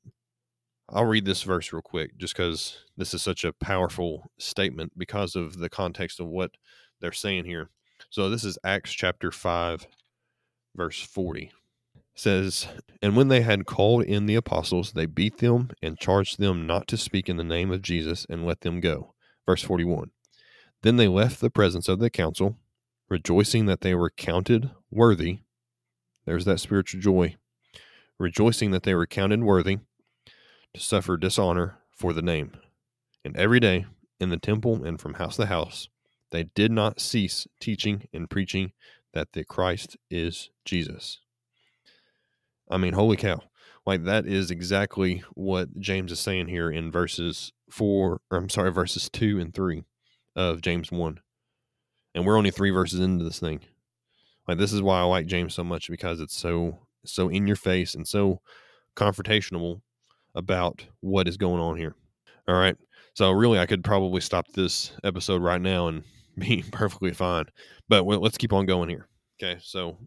[0.91, 5.35] I'll read this verse real quick just because this is such a powerful statement because
[5.35, 6.53] of the context of what
[7.01, 7.71] they're saying here.
[8.11, 9.87] So this is Acts chapter 5,
[10.77, 11.51] verse 40
[12.15, 12.69] says,
[13.03, 16.87] And when they had called in the apostles, they beat them and charged them not
[16.89, 19.15] to speak in the name of Jesus and let them go.
[19.47, 20.11] Verse 41.
[20.83, 22.59] Then they left the presence of the council,
[23.09, 25.41] rejoicing that they were counted worthy.
[26.25, 27.37] There's that spiritual joy.
[28.19, 29.79] Rejoicing that they were counted worthy
[30.73, 32.53] to suffer dishonor for the name.
[33.25, 33.87] And every day
[34.21, 35.89] in the temple and from house to house,
[36.31, 38.73] they did not cease teaching and preaching
[39.13, 41.21] that the Christ is Jesus.
[42.69, 43.41] I mean, holy cow.
[43.87, 48.73] Like that is exactly what James is saying here in verses four, or I'm sorry,
[48.73, 49.85] verses two and three
[50.35, 51.21] of James one.
[52.15, 53.61] And we're only three verses into this thing.
[54.49, 57.57] Like this is why I like James so much because it's so so in your
[57.57, 58.41] face and so
[58.97, 59.83] confrontational
[60.35, 61.95] about what is going on here.
[62.49, 62.77] All right.
[63.15, 66.03] So really, I could probably stop this episode right now and
[66.39, 67.47] be perfectly fine.
[67.89, 69.09] But let's keep on going here.
[69.41, 69.61] Okay.
[69.63, 69.99] So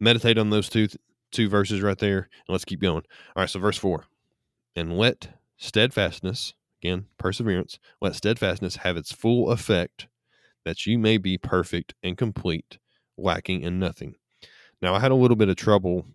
[0.00, 0.88] meditate on those two
[1.34, 3.02] two verses right there, and let's keep going.
[3.36, 3.50] All right.
[3.50, 4.04] So verse four,
[4.74, 10.08] and let steadfastness again perseverance let steadfastness have its full effect,
[10.64, 12.78] that you may be perfect and complete,
[13.16, 14.14] lacking in nothing.
[14.82, 16.06] Now I had a little bit of trouble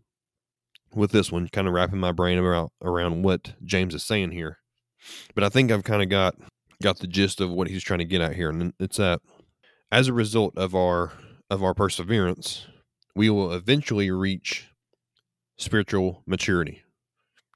[0.93, 4.57] with this one, kind of wrapping my brain around around what James is saying here.
[5.35, 6.35] But I think I've kind of got
[6.81, 9.21] got the gist of what he's trying to get at here, and it's that
[9.91, 11.11] as a result of our
[11.49, 12.67] of our perseverance,
[13.15, 14.68] we will eventually reach
[15.59, 16.81] spiritual maturity.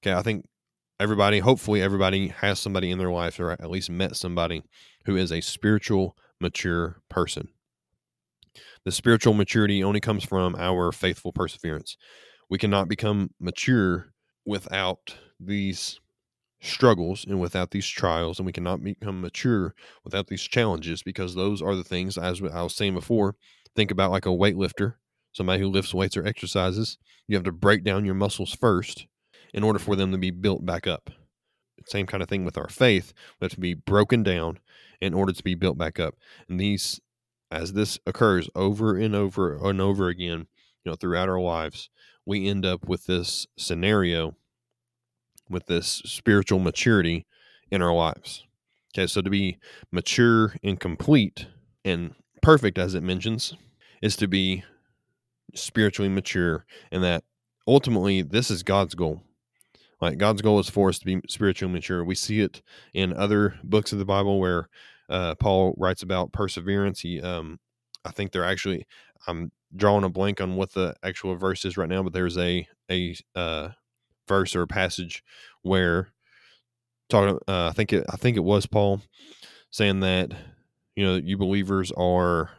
[0.02, 0.46] Okay, I think
[1.00, 4.62] everybody, hopefully, everybody has somebody in their life, or at least met somebody
[5.06, 7.48] who is a spiritual mature person.
[8.86, 11.98] The spiritual maturity only comes from our faithful perseverance
[12.54, 14.14] we cannot become mature
[14.46, 16.00] without these
[16.62, 21.64] struggles and without these trials and we cannot become mature without these challenges because those
[21.64, 23.36] are the things as i was saying before
[23.76, 24.94] think about like a weightlifter
[25.34, 29.08] somebody who lifts weights or exercises you have to break down your muscles first
[29.54, 31.10] in order for them to be built back up
[31.86, 34.58] same kind of thing with our faith we have to be broken down
[35.02, 36.16] in order to be built back up
[36.48, 37.02] and these
[37.52, 40.48] as this occurs over and over and over again
[40.84, 41.90] you know throughout our lives
[42.26, 44.36] we end up with this scenario
[45.50, 47.26] with this spiritual maturity
[47.72, 48.46] in our lives.
[48.94, 49.58] Okay, so to be
[49.92, 51.48] mature and complete
[51.84, 53.56] and perfect, as it mentions,
[54.02, 54.64] is to be
[55.56, 57.24] spiritually mature, and that
[57.68, 59.22] ultimately this is God's goal.
[60.02, 62.04] Like God's goal is for us to be spiritually mature.
[62.04, 62.62] We see it
[62.94, 64.68] in other books of the Bible where
[65.10, 67.00] uh, Paul writes about perseverance.
[67.00, 67.60] He, um,
[68.04, 68.86] I think they're actually,
[69.28, 72.68] I'm drawing a blank on what the actual verse is right now, but there's a
[72.92, 73.70] a uh,
[74.28, 75.24] verse or a passage
[75.62, 76.14] where
[77.10, 77.38] talking.
[77.48, 79.02] Uh, I think it I think it was Paul
[79.72, 80.34] saying that
[80.96, 82.52] you know you believers are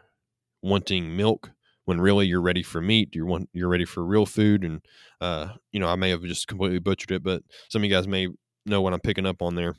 [0.63, 1.51] wanting milk
[1.85, 3.15] when really you're ready for meat.
[3.15, 4.81] You're want you're ready for real food, and
[5.21, 8.09] uh, you know I may have just completely butchered it, but some of you guys
[8.09, 8.29] may
[8.67, 9.75] know what I'm picking up on there.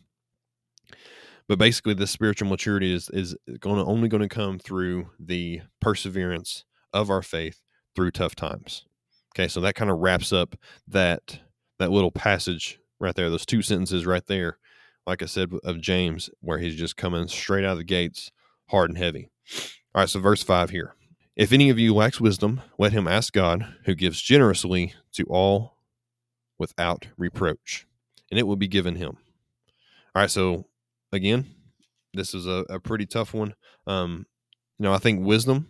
[1.47, 5.61] But basically, the spiritual maturity is is going to only going to come through the
[5.79, 6.63] perseverance
[6.93, 7.61] of our faith
[7.95, 8.85] through tough times.
[9.35, 10.55] Okay, so that kind of wraps up
[10.87, 11.39] that
[11.79, 14.57] that little passage right there, those two sentences right there,
[15.05, 18.31] like I said of James, where he's just coming straight out of the gates,
[18.69, 19.29] hard and heavy.
[19.93, 20.95] All right, so verse five here.
[21.35, 25.77] If any of you lacks wisdom, let him ask God, who gives generously to all
[26.57, 27.85] without reproach,
[28.31, 29.17] and it will be given him.
[30.15, 30.65] All right, so
[31.11, 31.47] again,
[32.13, 33.53] this is a, a pretty tough one.
[33.85, 34.25] Um,
[34.79, 35.67] you know, I think wisdom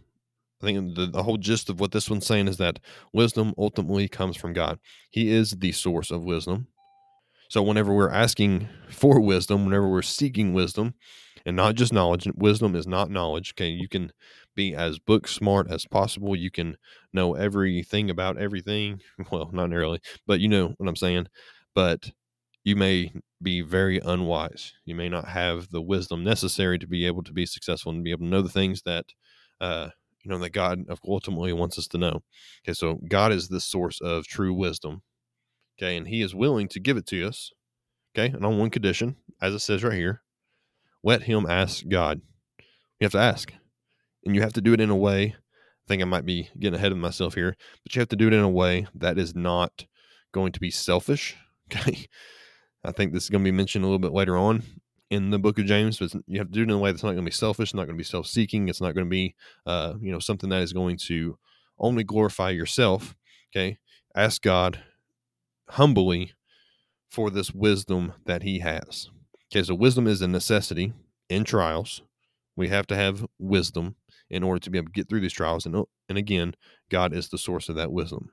[0.62, 2.80] I think the, the whole gist of what this one's saying is that
[3.13, 4.80] wisdom ultimately comes from God.
[5.10, 6.67] He is the source of wisdom.
[7.49, 10.95] So whenever we're asking for wisdom, whenever we're seeking wisdom,
[11.45, 13.54] and not just knowledge, wisdom is not knowledge.
[13.54, 14.12] Okay, you can
[14.55, 16.35] be as book smart as possible.
[16.35, 16.77] You can
[17.13, 19.01] know everything about everything.
[19.31, 21.27] Well, not really, but you know what I'm saying.
[21.73, 22.11] But
[22.63, 24.73] you may be very unwise.
[24.85, 28.11] You may not have the wisdom necessary to be able to be successful and be
[28.11, 29.05] able to know the things that
[29.61, 29.89] uh,
[30.25, 32.23] you know, that God ultimately wants us to know.
[32.63, 35.03] Okay, so God is the source of true wisdom.
[35.77, 37.51] Okay, and He is willing to give it to us.
[38.17, 40.23] Okay, and on one condition, as it says right here,
[41.03, 42.21] let Him ask God.
[42.99, 43.53] You have to ask,
[44.25, 45.35] and you have to do it in a way.
[45.35, 48.27] I think I might be getting ahead of myself here, but you have to do
[48.27, 49.85] it in a way that is not
[50.31, 51.35] going to be selfish.
[51.73, 52.05] Okay,
[52.83, 54.61] I think this is going to be mentioned a little bit later on
[55.09, 57.01] in the book of James, but you have to do it in a way that's
[57.01, 58.69] not going to be selfish, not going to be self-seeking.
[58.69, 59.33] It's not going to be,
[59.65, 61.39] uh, you know, something that is going to
[61.79, 63.15] only glorify yourself.
[63.49, 63.79] Okay,
[64.15, 64.81] ask God
[65.69, 66.33] humbly
[67.09, 69.09] for this wisdom that He has.
[69.51, 70.93] Okay, so wisdom is a necessity
[71.29, 72.03] in trials.
[72.55, 73.95] We have to have wisdom
[74.29, 75.65] in order to be able to get through these trials.
[75.65, 76.55] And, and again,
[76.89, 78.31] God is the source of that wisdom.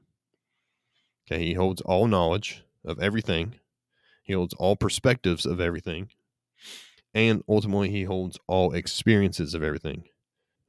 [1.27, 3.55] Okay, He holds all knowledge of everything.
[4.23, 6.09] He holds all perspectives of everything
[7.15, 10.05] and ultimately he holds all experiences of everything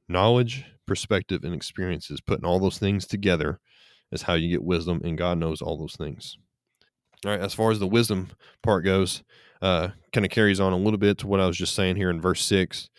[0.08, 3.60] knowledge perspective and experiences putting all those things together
[4.12, 6.36] is how you get wisdom and god knows all those things
[7.24, 8.28] all right as far as the wisdom
[8.62, 9.22] part goes
[9.62, 12.10] uh kind of carries on a little bit to what i was just saying here
[12.10, 12.90] in verse 6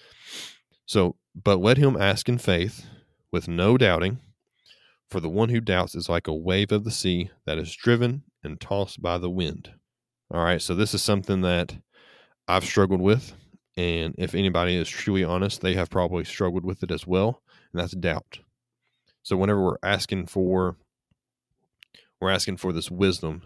[0.85, 2.85] so but let him ask in faith
[3.31, 4.19] with no doubting
[5.09, 8.23] for the one who doubts is like a wave of the sea that is driven
[8.43, 9.71] and tossed by the wind
[10.31, 11.75] all right so this is something that
[12.47, 13.33] I've struggled with.
[13.77, 17.41] And if anybody is truly honest, they have probably struggled with it as well.
[17.73, 18.39] And that's doubt.
[19.23, 20.77] So whenever we're asking for
[22.21, 23.43] we're asking for this wisdom,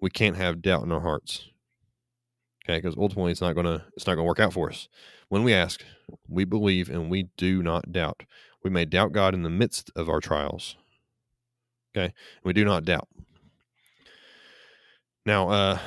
[0.00, 1.48] we can't have doubt in our hearts.
[2.64, 4.88] Okay, because ultimately it's not gonna it's not gonna work out for us.
[5.28, 5.84] When we ask,
[6.28, 8.22] we believe and we do not doubt.
[8.62, 10.76] We may doubt God in the midst of our trials.
[11.96, 13.08] Okay, we do not doubt.
[15.26, 15.78] Now, uh,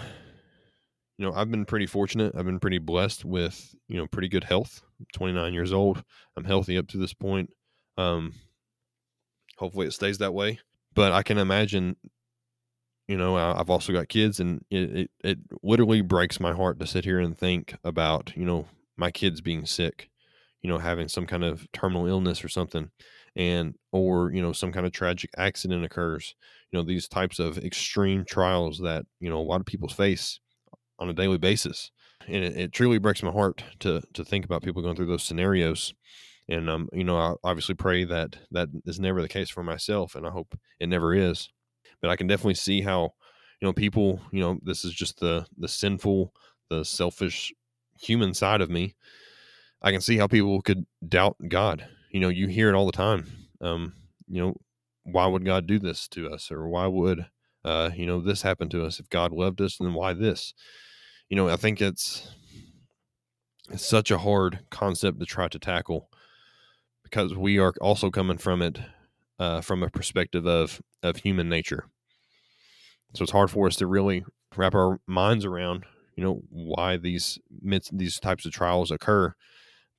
[1.18, 2.36] you know, I've been pretty fortunate.
[2.36, 4.84] I've been pretty blessed with you know pretty good health.
[5.00, 6.04] I'm 29 years old.
[6.36, 7.50] I'm healthy up to this point.
[7.98, 8.34] Um,
[9.58, 10.60] hopefully, it stays that way.
[10.94, 11.96] But I can imagine
[13.08, 16.88] you know i've also got kids and it, it, it, literally breaks my heart to
[16.88, 18.66] sit here and think about you know
[18.98, 20.10] my kids being sick
[20.62, 22.90] you know having some kind of terminal illness or something
[23.36, 26.36] and or you know some kind of tragic accident occurs
[26.72, 30.40] you know these types of extreme trials that you know a lot of people face
[31.00, 31.92] on a daily basis.
[32.28, 35.24] And it, it truly breaks my heart to to think about people going through those
[35.24, 35.94] scenarios.
[36.50, 40.16] And um you know i obviously pray that that is never the case for myself
[40.16, 41.50] and i hope it never is
[42.02, 43.14] but I can definitely see how
[43.62, 46.34] you know people you know this is just the the sinful
[46.70, 47.54] the selfish
[48.00, 48.96] human side of me.
[49.82, 51.88] I can see how people could doubt God.
[52.12, 53.26] You know you hear it all the time
[53.62, 53.94] um
[54.28, 54.56] you know
[55.04, 56.52] why would God do this to us?
[56.52, 57.26] or why would
[57.64, 59.00] uh you know this happen to us?
[59.00, 60.54] If God loved us then why this?
[61.30, 62.30] You know I think it's
[63.70, 66.10] it's such a hard concept to try to tackle
[67.04, 68.80] because we are also coming from it
[69.40, 71.86] uh, from a perspective of of human nature.
[73.14, 77.40] So it's hard for us to really wrap our minds around, you know, why these
[77.92, 79.34] these types of trials occur.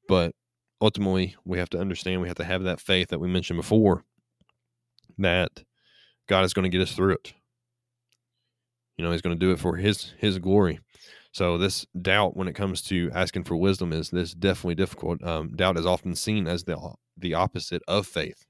[0.09, 0.35] But
[0.81, 4.05] ultimately, we have to understand, we have to have that faith that we mentioned before,
[5.19, 5.65] that
[6.29, 7.35] God is going to get us through it.
[8.97, 10.81] You know, He's going to do it for His His glory.
[11.33, 15.23] So this doubt, when it comes to asking for wisdom, is this definitely difficult.
[15.23, 16.77] Um, doubt is often seen as the
[17.17, 18.45] the opposite of faith.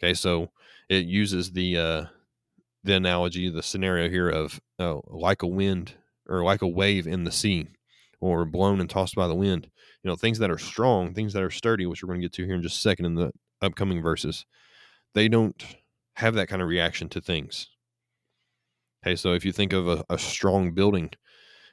[0.00, 0.50] Okay, so
[0.88, 2.04] it uses the uh,
[2.84, 5.94] the analogy, the scenario here of uh, like a wind
[6.28, 7.66] or like a wave in the sea,
[8.20, 9.68] or blown and tossed by the wind.
[10.02, 12.32] You know, things that are strong, things that are sturdy, which we're going to get
[12.34, 14.46] to here in just a second in the upcoming verses.
[15.14, 15.62] They don't
[16.14, 17.68] have that kind of reaction to things.
[19.04, 21.10] Okay, so if you think of a, a strong building,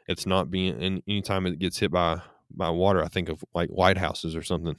[0.08, 3.70] it's not being and anytime it gets hit by by water, I think of like
[3.72, 4.76] lighthouses or something.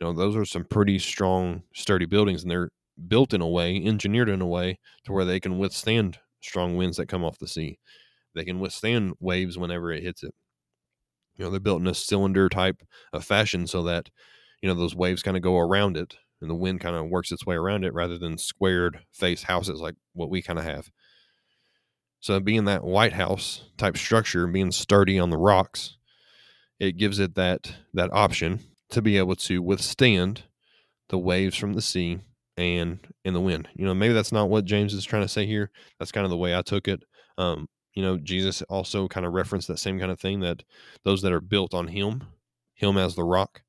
[0.00, 2.70] You know, those are some pretty strong, sturdy buildings, and they're
[3.08, 6.96] built in a way, engineered in a way to where they can withstand strong winds
[6.96, 7.78] that come off the sea.
[8.34, 10.34] They can withstand waves whenever it hits it.
[11.36, 12.82] You know, they're built in a cylinder type
[13.12, 14.10] of fashion so that,
[14.62, 17.32] you know, those waves kind of go around it and the wind kind of works
[17.32, 20.90] its way around it rather than squared face houses like what we kind of have.
[22.20, 25.96] So being that White House type structure, being sturdy on the rocks,
[26.78, 28.60] it gives it that that option
[28.90, 30.44] to be able to withstand
[31.08, 32.20] the waves from the sea
[32.60, 33.68] and in the wind.
[33.74, 35.70] You know, maybe that's not what James is trying to say here.
[35.98, 37.02] That's kind of the way I took it.
[37.38, 40.62] Um, you know, Jesus also kind of referenced that same kind of thing that
[41.04, 42.22] those that are built on Him,
[42.74, 43.62] Him as the rock,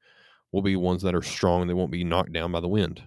[0.52, 1.68] will be ones that are strong.
[1.68, 3.02] They won't be knocked down by the wind.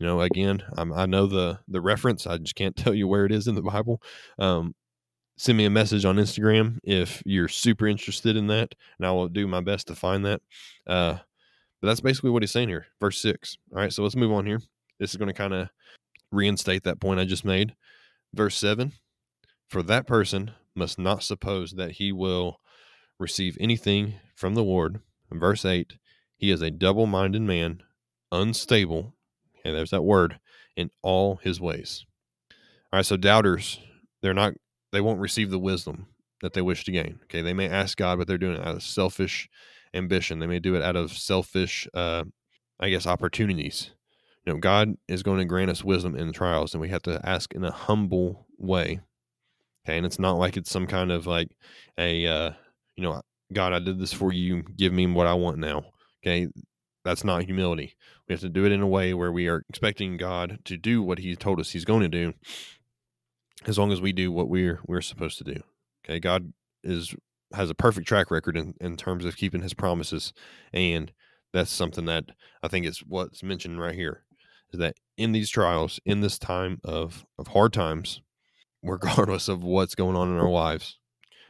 [0.00, 2.26] You know, again, I'm, i know the the reference.
[2.26, 4.02] I just can't tell you where it is in the Bible.
[4.38, 4.74] Um,
[5.36, 9.28] send me a message on Instagram if you're super interested in that, and I will
[9.28, 10.40] do my best to find that.
[10.86, 11.18] Uh,
[11.80, 13.56] but that's basically what he's saying here, verse six.
[13.72, 14.60] All right, so let's move on here.
[14.98, 15.68] This is going to kind of
[16.30, 17.74] reinstate that point I just made.
[18.34, 18.92] Verse 7
[19.68, 22.60] For that person must not suppose that he will
[23.18, 25.00] receive anything from the Lord.
[25.30, 25.94] And verse 8
[26.36, 27.82] He is a double minded man,
[28.32, 29.14] unstable.
[29.58, 30.38] Okay, there's that word
[30.76, 32.04] in all his ways.
[32.92, 33.80] All right, so doubters,
[34.22, 34.54] they're not,
[34.92, 36.06] they won't receive the wisdom
[36.40, 37.18] that they wish to gain.
[37.24, 39.48] Okay, they may ask God, but they're doing it out of selfish
[39.92, 40.38] ambition.
[40.38, 42.24] They may do it out of selfish, uh,
[42.78, 43.90] I guess, opportunities
[44.48, 47.54] know, God is going to grant us wisdom in trials, and we have to ask
[47.54, 49.00] in a humble way.
[49.84, 51.48] Okay, and it's not like it's some kind of like
[51.98, 52.52] a, uh,
[52.96, 54.62] you know, God, I did this for you.
[54.62, 55.84] Give me what I want now.
[56.22, 56.48] Okay,
[57.04, 57.94] that's not humility.
[58.28, 61.02] We have to do it in a way where we are expecting God to do
[61.02, 62.34] what He told us He's going to do,
[63.66, 65.62] as long as we do what we're we're supposed to do.
[66.04, 66.52] Okay, God
[66.84, 67.14] is
[67.54, 70.32] has a perfect track record in, in terms of keeping His promises,
[70.72, 71.12] and
[71.52, 72.24] that's something that
[72.62, 74.22] I think is what's mentioned right here
[74.72, 78.22] is that in these trials, in this time of, of hard times,
[78.82, 80.98] regardless of what's going on in our lives,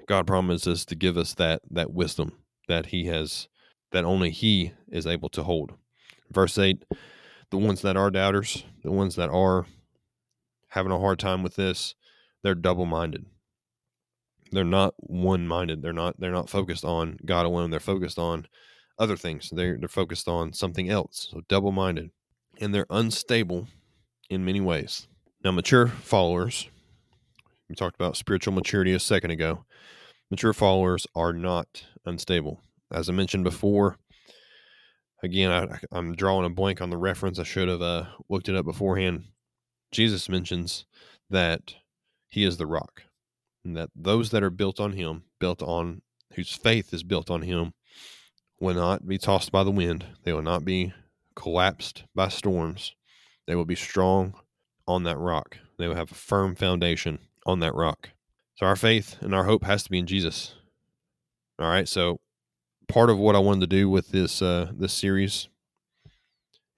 [0.07, 2.33] God promises to give us that that wisdom
[2.67, 3.49] that He has
[3.93, 5.73] that only He is able to hold.
[6.31, 6.85] Verse eight,
[7.51, 9.67] the ones that are doubters, the ones that are
[10.69, 11.95] having a hard time with this,
[12.43, 13.27] they're double minded.
[14.51, 15.83] They're not one minded.
[15.83, 17.71] They're not they're not focused on God alone.
[17.71, 18.47] They're focused on
[18.99, 19.51] other things.
[19.51, 21.29] They're they're focused on something else.
[21.31, 22.11] So double minded
[22.61, 23.69] and they're unstable
[24.31, 25.07] in many ways.
[25.45, 26.69] Now, mature followers,
[27.69, 29.65] We talked about spiritual maturity a second ago.
[30.31, 32.61] Mature followers are not unstable.
[32.91, 33.99] As I mentioned before,
[35.23, 37.39] again, I, I'm drawing a blank on the reference.
[37.39, 39.25] I should have uh, looked it up beforehand.
[39.93, 40.87] Jesus mentions
[41.29, 41.75] that
[42.29, 43.03] he is the rock,
[43.65, 46.03] and that those that are built on him, built on
[46.35, 47.73] whose faith is built on him,
[48.61, 50.05] will not be tossed by the wind.
[50.25, 50.93] They will not be
[51.39, 52.97] collapsed by storms.
[53.47, 54.35] They will be strong
[54.89, 55.57] on that rock.
[55.79, 58.11] They will have a firm foundation on that rock.
[58.57, 60.57] So our faith and our hope has to be in Jesus.
[61.61, 61.89] All right.
[61.89, 62.19] So
[62.89, 65.49] part of what I wanted to do with this uh, this series,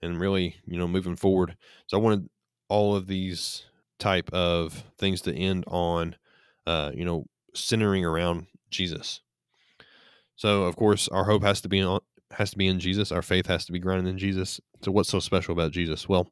[0.02, 1.56] and really, you know, moving forward,
[1.86, 2.28] so I wanted
[2.68, 3.64] all of these
[3.98, 6.16] type of things to end on,
[6.66, 9.22] uh, you know, centering around Jesus.
[10.36, 12.00] So of course, our hope has to be on
[12.32, 13.12] has to be in Jesus.
[13.12, 14.60] Our faith has to be grounded in Jesus.
[14.82, 16.08] So what's so special about Jesus?
[16.08, 16.30] Well,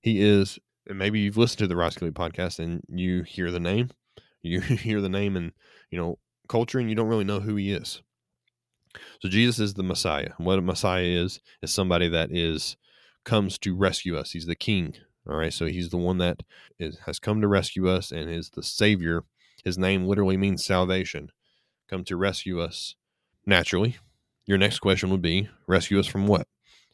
[0.00, 0.58] he is.
[0.88, 3.90] And maybe you've listened to the Kelly podcast and you hear the name,
[4.42, 5.52] you hear the name and
[5.90, 6.18] you know
[6.48, 8.02] culture, and you don't really know who he is.
[9.20, 10.30] So Jesus is the Messiah.
[10.38, 12.76] What a Messiah is is somebody that is
[13.24, 14.30] comes to rescue us.
[14.30, 14.94] He's the King.
[15.28, 16.44] All right, so he's the one that
[16.78, 19.24] is, has come to rescue us and is the Savior.
[19.64, 21.30] His name literally means salvation.
[21.90, 22.94] Come to rescue us.
[23.44, 23.96] Naturally,
[24.46, 26.46] your next question would be rescue us from what?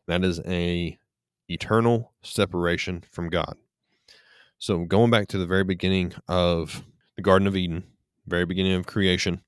[0.09, 0.99] That is a
[1.49, 3.57] eternal separation from God.
[4.59, 6.85] So going back to the very beginning of
[7.17, 7.85] the Garden of Eden,
[8.27, 9.43] very beginning of creation,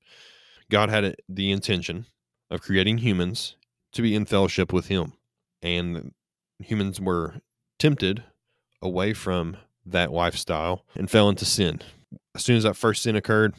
[0.69, 2.05] God had the intention
[2.51, 3.55] of creating humans
[3.93, 5.13] to be in fellowship with him.
[5.61, 6.13] And
[6.59, 7.35] humans were
[7.79, 8.23] tempted
[8.81, 11.81] away from that lifestyle and fell into sin.
[12.35, 13.55] As soon as that first sin occurred,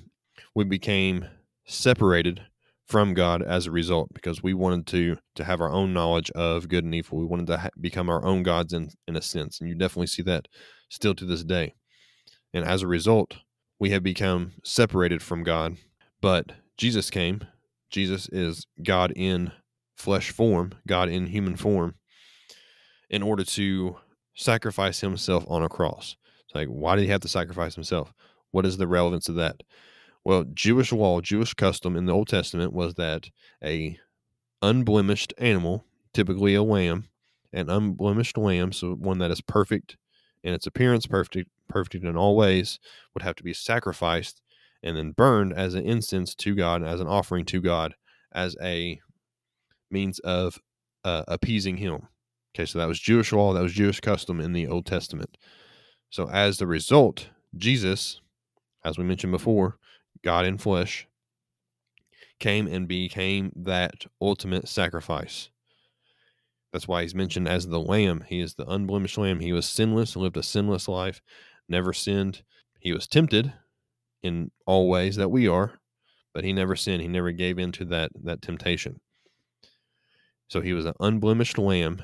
[0.54, 1.26] we became
[1.64, 2.42] separated
[2.86, 6.68] from God as a result because we wanted to to have our own knowledge of
[6.68, 7.18] good and evil.
[7.18, 10.06] We wanted to ha- become our own gods in in a sense, and you definitely
[10.06, 10.46] see that
[10.88, 11.74] still to this day.
[12.54, 13.36] And as a result,
[13.78, 15.76] we have become separated from God.
[16.20, 17.42] But Jesus came.
[17.90, 19.52] Jesus is God in
[19.96, 21.94] flesh form, God in human form,
[23.10, 23.96] in order to
[24.34, 26.16] sacrifice himself on a cross.
[26.44, 28.12] It's like, why did he have to sacrifice himself?
[28.50, 29.62] What is the relevance of that?
[30.26, 33.30] Well, Jewish law, Jewish custom in the Old Testament was that
[33.62, 33.96] a
[34.60, 37.04] unblemished animal, typically a lamb,
[37.52, 39.96] an unblemished lamb, so one that is perfect
[40.42, 42.80] in its appearance, perfect perfect in all ways,
[43.14, 44.42] would have to be sacrificed
[44.82, 47.94] and then burned as an incense to God, as an offering to God,
[48.32, 48.98] as a
[49.92, 50.58] means of
[51.04, 52.08] uh, appeasing Him.
[52.52, 55.36] Okay, so that was Jewish law, that was Jewish custom in the Old Testament.
[56.10, 58.20] So as the result, Jesus,
[58.84, 59.78] as we mentioned before,
[60.22, 61.06] God in flesh,
[62.38, 65.50] came and became that ultimate sacrifice.
[66.72, 68.24] That's why he's mentioned as the Lamb.
[68.26, 69.40] He is the unblemished Lamb.
[69.40, 71.22] He was sinless, lived a sinless life,
[71.68, 72.42] never sinned.
[72.80, 73.52] He was tempted
[74.22, 75.78] in all ways that we are,
[76.34, 77.00] but he never sinned.
[77.00, 79.00] He never gave in to that, that temptation.
[80.48, 82.02] So he was an unblemished Lamb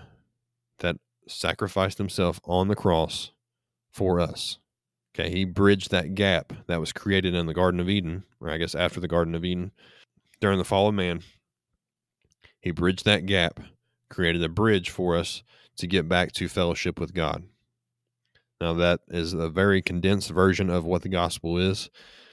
[0.79, 0.97] that
[1.29, 3.33] sacrificed himself on the cross
[3.93, 4.59] for us.
[5.15, 8.57] Okay, he bridged that gap that was created in the Garden of Eden, or I
[8.57, 9.73] guess after the Garden of Eden,
[10.41, 11.21] during the fall of man.
[12.61, 13.61] He bridged that gap,
[14.09, 15.43] created a bridge for us
[15.77, 17.45] to get back to fellowship with God.
[18.61, 21.91] Now, that is a very condensed version of what the gospel is,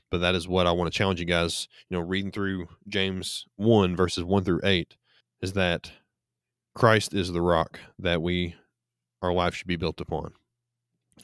[0.09, 1.67] but that is what I want to challenge you guys.
[1.89, 4.95] You know, reading through James 1, verses 1 through 8,
[5.41, 5.91] is that
[6.75, 8.55] Christ is the rock that we,
[9.21, 10.33] our life should be built upon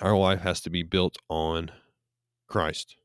[0.01, 1.71] our life has to be built on
[2.47, 2.95] Christ.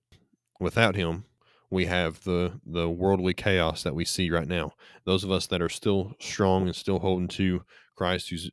[0.59, 1.25] Without him,
[1.71, 4.73] we have the the worldly chaos that we see right now.
[5.05, 7.63] Those of us that are still strong and still holding to
[7.97, 8.51] Christ who's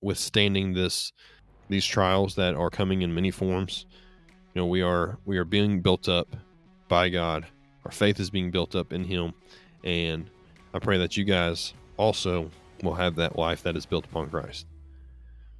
[0.00, 1.12] withstanding this
[1.68, 3.86] these trials that are coming in many forms.
[4.54, 6.28] You know, we are we are being built up
[6.88, 7.46] by God.
[7.84, 9.32] Our faith is being built up in him
[9.84, 10.28] and
[10.74, 12.50] I pray that you guys also
[12.82, 14.66] will have that life that is built upon Christ.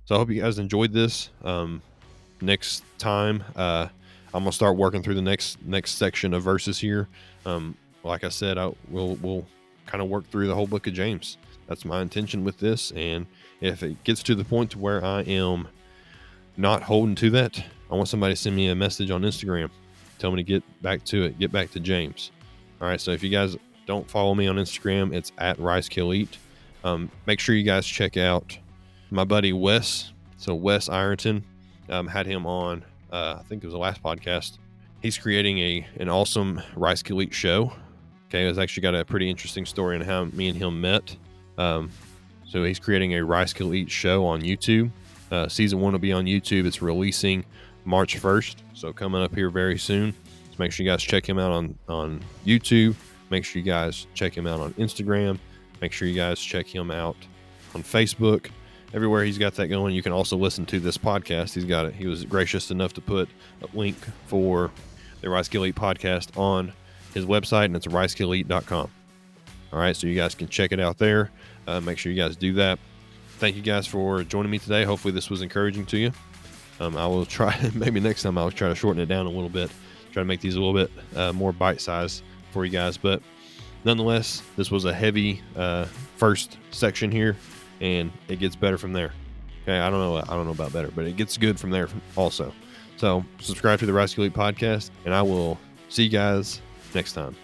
[0.04, 1.30] So I hope you guys enjoyed this.
[1.42, 1.82] Um,
[2.40, 3.42] next time.
[3.56, 3.88] Uh,
[4.34, 7.08] I'm gonna start working through the next next section of verses here.
[7.46, 9.46] Um, like I said, I will we'll
[9.86, 11.38] kind of work through the whole book of James.
[11.66, 12.92] That's my intention with this.
[12.92, 13.26] And
[13.60, 15.68] if it gets to the point to where I am
[16.56, 19.70] not holding to that, I want somebody to send me a message on Instagram,
[20.18, 22.30] tell me to get back to it, get back to James.
[22.80, 23.00] All right.
[23.00, 26.38] So if you guys don't follow me on Instagram, it's at Rice Kill Eat.
[26.84, 28.56] Um, make sure you guys check out
[29.10, 30.12] my buddy Wes.
[30.36, 31.44] So Wes Ironton
[31.88, 32.84] um, had him on.
[33.12, 34.58] Uh, I think it was the last podcast.
[35.02, 37.72] He's creating a an awesome Rice Elite show.
[38.28, 41.16] Okay, it's actually got a pretty interesting story on how me and him met.
[41.56, 41.90] Um,
[42.46, 44.90] so he's creating a Rice Elite show on YouTube.
[45.30, 46.66] Uh, season one will be on YouTube.
[46.66, 47.44] It's releasing
[47.84, 50.14] March 1st, so coming up here very soon.
[50.58, 52.96] Make sure you guys check him out on on YouTube.
[53.30, 55.38] Make sure you guys check him out on Instagram.
[55.80, 57.16] Make sure you guys check him out
[57.74, 58.50] on Facebook.
[58.94, 61.54] Everywhere he's got that going, you can also listen to this podcast.
[61.54, 61.94] He's got it.
[61.94, 63.28] He was gracious enough to put
[63.60, 64.70] a link for
[65.20, 66.72] the Rice Kill Eat podcast on
[67.12, 68.90] his website, and it's ricekill.eat.com.
[69.72, 71.30] All right, so you guys can check it out there.
[71.66, 72.78] Uh, make sure you guys do that.
[73.38, 74.84] Thank you guys for joining me today.
[74.84, 76.12] Hopefully, this was encouraging to you.
[76.80, 79.50] Um, I will try, maybe next time, I'll try to shorten it down a little
[79.50, 79.70] bit,
[80.12, 82.22] try to make these a little bit uh, more bite size
[82.52, 82.96] for you guys.
[82.96, 83.20] But
[83.84, 85.84] nonetheless, this was a heavy uh,
[86.16, 87.36] first section here,
[87.80, 89.12] and it gets better from there.
[89.62, 91.88] Okay, I don't know, I don't know about better, but it gets good from there
[92.16, 92.52] also.
[92.96, 95.58] So subscribe to the Kill Eat podcast, and I will
[95.88, 96.60] see you guys
[96.94, 97.36] next time.